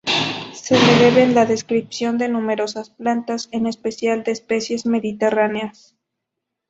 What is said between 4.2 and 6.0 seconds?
de especies mediterráneas.